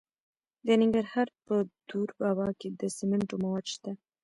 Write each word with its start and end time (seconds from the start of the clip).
د 0.65 0.67
ننګرهار 0.81 1.27
په 1.45 1.55
دور 1.89 2.09
بابا 2.21 2.49
کې 2.59 2.67
د 2.79 2.81
سمنټو 2.97 3.35
مواد 3.43 3.65
شته. 3.73 3.91